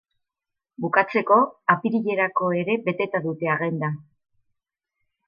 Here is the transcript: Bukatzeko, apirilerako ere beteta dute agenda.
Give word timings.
Bukatzeko, 0.85 1.35
apirilerako 1.73 2.49
ere 2.63 2.79
beteta 2.89 3.21
dute 3.27 3.51
agenda. 3.57 3.91